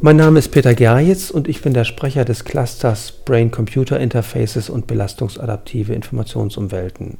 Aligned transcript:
Mein 0.00 0.14
Name 0.14 0.38
ist 0.38 0.52
Peter 0.52 0.76
Gerjitz 0.76 1.28
und 1.32 1.48
ich 1.48 1.60
bin 1.60 1.74
der 1.74 1.82
Sprecher 1.82 2.24
des 2.24 2.44
Clusters 2.44 3.10
Brain-Computer 3.10 3.98
Interfaces 3.98 4.70
und 4.70 4.86
belastungsadaptive 4.86 5.92
Informationsumwelten. 5.92 7.18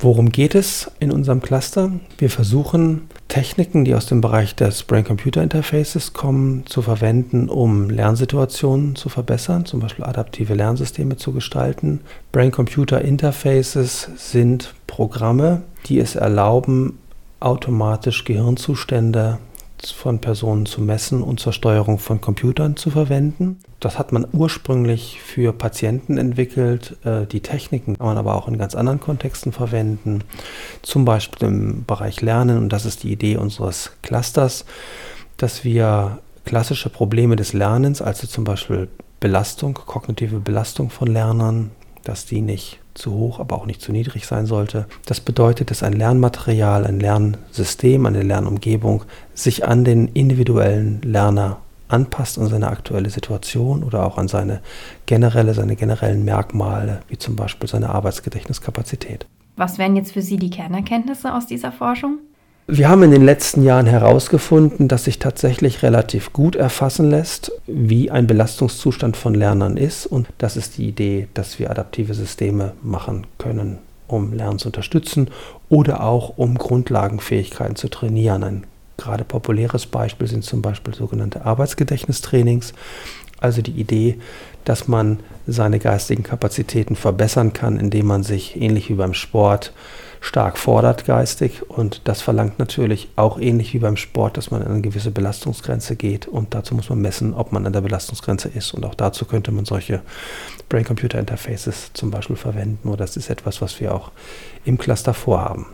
Worum 0.00 0.28
geht 0.28 0.54
es 0.54 0.90
in 1.00 1.10
unserem 1.10 1.40
Cluster? 1.40 1.92
Wir 2.18 2.28
versuchen 2.28 3.08
Techniken, 3.28 3.86
die 3.86 3.94
aus 3.94 4.04
dem 4.04 4.20
Bereich 4.20 4.54
des 4.54 4.82
Brain-Computer 4.82 5.42
Interfaces 5.42 6.12
kommen, 6.12 6.66
zu 6.66 6.82
verwenden, 6.82 7.48
um 7.48 7.88
Lernsituationen 7.88 8.96
zu 8.96 9.08
verbessern, 9.08 9.64
zum 9.64 9.80
Beispiel 9.80 10.04
adaptive 10.04 10.52
Lernsysteme 10.52 11.16
zu 11.16 11.32
gestalten. 11.32 12.00
Brain-Computer 12.32 13.00
Interfaces 13.00 14.10
sind 14.16 14.74
Programme, 14.86 15.62
die 15.86 16.00
es 16.00 16.16
erlauben, 16.16 16.98
automatisch 17.40 18.26
Gehirnzustände 18.26 19.38
von 19.82 20.20
Personen 20.20 20.66
zu 20.66 20.80
messen 20.80 21.22
und 21.22 21.40
zur 21.40 21.52
Steuerung 21.52 21.98
von 21.98 22.20
Computern 22.20 22.76
zu 22.76 22.90
verwenden. 22.90 23.58
Das 23.80 23.98
hat 23.98 24.12
man 24.12 24.26
ursprünglich 24.32 25.20
für 25.20 25.52
Patienten 25.52 26.16
entwickelt. 26.16 26.96
Äh, 27.04 27.26
die 27.26 27.40
Techniken 27.40 27.98
kann 27.98 28.06
man 28.06 28.18
aber 28.18 28.34
auch 28.34 28.48
in 28.48 28.58
ganz 28.58 28.74
anderen 28.74 29.00
Kontexten 29.00 29.52
verwenden, 29.52 30.24
zum 30.82 31.04
Beispiel 31.04 31.48
im 31.48 31.84
Bereich 31.84 32.20
Lernen. 32.22 32.58
Und 32.58 32.70
das 32.70 32.86
ist 32.86 33.02
die 33.02 33.12
Idee 33.12 33.36
unseres 33.36 33.92
Clusters, 34.02 34.64
dass 35.36 35.64
wir 35.64 36.18
klassische 36.44 36.88
Probleme 36.90 37.36
des 37.36 37.52
Lernens, 37.52 38.00
also 38.00 38.26
zum 38.26 38.44
Beispiel 38.44 38.88
Belastung, 39.20 39.74
kognitive 39.74 40.40
Belastung 40.40 40.90
von 40.90 41.08
Lernern, 41.08 41.70
dass 42.04 42.26
die 42.26 42.42
nicht 42.42 42.80
zu 42.94 43.12
hoch, 43.12 43.40
aber 43.40 43.56
auch 43.56 43.66
nicht 43.66 43.80
zu 43.80 43.92
niedrig 43.92 44.26
sein 44.26 44.46
sollte. 44.46 44.86
Das 45.06 45.20
bedeutet, 45.20 45.70
dass 45.70 45.82
ein 45.82 45.92
Lernmaterial, 45.92 46.86
ein 46.86 47.00
Lernsystem, 47.00 48.06
eine 48.06 48.22
Lernumgebung 48.22 49.04
sich 49.34 49.66
an 49.66 49.84
den 49.84 50.08
individuellen 50.08 51.02
Lerner 51.02 51.58
anpasst, 51.88 52.38
an 52.38 52.46
seine 52.48 52.68
aktuelle 52.68 53.10
Situation 53.10 53.84
oder 53.84 54.06
auch 54.06 54.18
an 54.18 54.28
seine 54.28 54.60
generelle, 55.06 55.54
seine 55.54 55.76
generellen 55.76 56.24
Merkmale, 56.24 57.00
wie 57.08 57.18
zum 57.18 57.36
Beispiel 57.36 57.68
seine 57.68 57.90
Arbeitsgedächtniskapazität. 57.90 59.26
Was 59.56 59.78
wären 59.78 59.94
jetzt 59.96 60.12
für 60.12 60.22
Sie 60.22 60.36
die 60.36 60.50
Kernerkenntnisse 60.50 61.32
aus 61.34 61.46
dieser 61.46 61.72
Forschung? 61.72 62.18
Wir 62.66 62.88
haben 62.88 63.02
in 63.02 63.10
den 63.10 63.26
letzten 63.26 63.62
Jahren 63.62 63.84
herausgefunden, 63.84 64.88
dass 64.88 65.04
sich 65.04 65.18
tatsächlich 65.18 65.82
relativ 65.82 66.32
gut 66.32 66.56
erfassen 66.56 67.10
lässt, 67.10 67.52
wie 67.66 68.10
ein 68.10 68.26
Belastungszustand 68.26 69.18
von 69.18 69.34
Lernern 69.34 69.76
ist. 69.76 70.06
Und 70.06 70.28
das 70.38 70.56
ist 70.56 70.78
die 70.78 70.88
Idee, 70.88 71.28
dass 71.34 71.58
wir 71.58 71.70
adaptive 71.70 72.14
Systeme 72.14 72.72
machen 72.82 73.26
können, 73.36 73.80
um 74.08 74.32
Lernen 74.32 74.58
zu 74.58 74.68
unterstützen 74.68 75.28
oder 75.68 76.02
auch 76.02 76.38
um 76.38 76.56
Grundlagenfähigkeiten 76.56 77.76
zu 77.76 77.90
trainieren. 77.90 78.42
Ein 78.42 78.66
gerade 78.96 79.24
populäres 79.24 79.84
Beispiel 79.84 80.26
sind 80.26 80.42
zum 80.42 80.62
Beispiel 80.62 80.94
sogenannte 80.94 81.44
Arbeitsgedächtnistrainings. 81.44 82.72
Also 83.40 83.62
die 83.62 83.72
Idee, 83.72 84.18
dass 84.64 84.88
man 84.88 85.20
seine 85.46 85.78
geistigen 85.78 86.22
Kapazitäten 86.22 86.96
verbessern 86.96 87.52
kann, 87.52 87.78
indem 87.78 88.06
man 88.06 88.22
sich 88.22 88.60
ähnlich 88.60 88.88
wie 88.88 88.94
beim 88.94 89.14
Sport 89.14 89.72
stark 90.24 90.56
fordert 90.56 91.04
geistig. 91.04 91.68
Und 91.68 92.00
das 92.04 92.22
verlangt 92.22 92.58
natürlich 92.58 93.08
auch 93.16 93.38
ähnlich 93.38 93.74
wie 93.74 93.78
beim 93.78 93.96
Sport, 93.98 94.38
dass 94.38 94.50
man 94.50 94.62
an 94.62 94.72
eine 94.72 94.80
gewisse 94.80 95.10
Belastungsgrenze 95.10 95.96
geht. 95.96 96.26
Und 96.26 96.54
dazu 96.54 96.74
muss 96.74 96.88
man 96.88 97.00
messen, 97.00 97.34
ob 97.34 97.52
man 97.52 97.66
an 97.66 97.74
der 97.74 97.82
Belastungsgrenze 97.82 98.48
ist. 98.48 98.72
Und 98.72 98.86
auch 98.86 98.94
dazu 98.94 99.26
könnte 99.26 99.52
man 99.52 99.66
solche 99.66 100.00
Brain-Computer-Interfaces 100.70 101.90
zum 101.92 102.10
Beispiel 102.10 102.36
verwenden. 102.36 102.88
Oder 102.88 102.98
das 102.98 103.18
ist 103.18 103.28
etwas, 103.28 103.60
was 103.60 103.78
wir 103.80 103.94
auch 103.94 104.12
im 104.64 104.78
Cluster 104.78 105.12
vorhaben. 105.12 105.66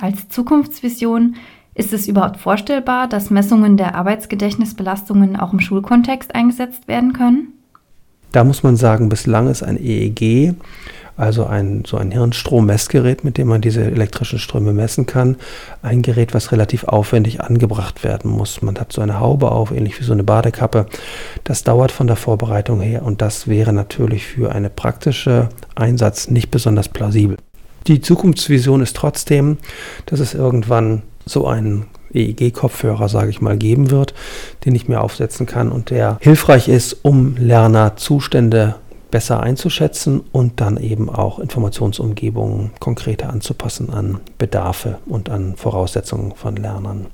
Als 0.00 0.28
Zukunftsvision 0.28 1.34
ist 1.78 1.92
es 1.92 2.08
überhaupt 2.08 2.38
vorstellbar, 2.38 3.08
dass 3.08 3.30
Messungen 3.30 3.76
der 3.76 3.94
Arbeitsgedächtnisbelastungen 3.94 5.36
auch 5.36 5.52
im 5.52 5.60
Schulkontext 5.60 6.34
eingesetzt 6.34 6.88
werden 6.88 7.12
können? 7.12 7.54
Da 8.32 8.44
muss 8.44 8.62
man 8.62 8.76
sagen, 8.76 9.08
bislang 9.08 9.48
ist 9.48 9.62
ein 9.62 9.78
EEG 9.78 10.54
also 11.18 11.46
ein, 11.46 11.82
so 11.84 11.96
ein 11.96 12.12
Hirnstrommessgerät, 12.12 13.24
mit 13.24 13.38
dem 13.38 13.48
man 13.48 13.60
diese 13.60 13.82
elektrischen 13.82 14.38
Ströme 14.38 14.72
messen 14.72 15.04
kann. 15.04 15.36
Ein 15.82 16.02
Gerät, 16.02 16.32
was 16.32 16.52
relativ 16.52 16.84
aufwendig 16.84 17.40
angebracht 17.40 18.04
werden 18.04 18.30
muss. 18.30 18.62
Man 18.62 18.78
hat 18.78 18.92
so 18.92 19.00
eine 19.00 19.18
Haube 19.18 19.50
auf, 19.50 19.72
ähnlich 19.72 19.98
wie 19.98 20.04
so 20.04 20.12
eine 20.12 20.22
Badekappe. 20.22 20.86
Das 21.42 21.64
dauert 21.64 21.90
von 21.90 22.06
der 22.06 22.14
Vorbereitung 22.14 22.80
her 22.80 23.02
und 23.04 23.20
das 23.20 23.48
wäre 23.48 23.72
natürlich 23.72 24.26
für 24.26 24.52
eine 24.52 24.70
praktische 24.70 25.48
Einsatz 25.74 26.30
nicht 26.30 26.52
besonders 26.52 26.88
plausibel. 26.88 27.36
Die 27.88 28.00
Zukunftsvision 28.00 28.80
ist 28.80 28.94
trotzdem, 28.94 29.58
dass 30.06 30.20
es 30.20 30.34
irgendwann 30.34 31.02
so 31.28 31.46
einen 31.46 31.86
EEG-Kopfhörer, 32.12 33.08
sage 33.08 33.30
ich 33.30 33.40
mal, 33.40 33.56
geben 33.56 33.90
wird, 33.90 34.14
den 34.64 34.74
ich 34.74 34.88
mir 34.88 35.00
aufsetzen 35.00 35.46
kann 35.46 35.70
und 35.70 35.90
der 35.90 36.18
hilfreich 36.20 36.68
ist, 36.68 37.04
um 37.04 37.36
Lerner 37.36 37.96
Zustände 37.96 38.76
besser 39.10 39.40
einzuschätzen 39.40 40.22
und 40.32 40.60
dann 40.60 40.76
eben 40.76 41.08
auch 41.08 41.38
Informationsumgebungen 41.38 42.72
konkreter 42.78 43.30
anzupassen 43.30 43.90
an 43.90 44.20
Bedarfe 44.36 44.98
und 45.06 45.30
an 45.30 45.56
Voraussetzungen 45.56 46.34
von 46.34 46.56
Lernern. 46.56 47.06